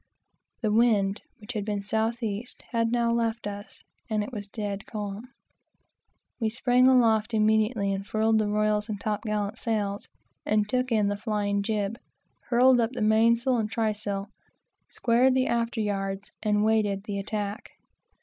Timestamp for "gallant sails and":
9.25-10.67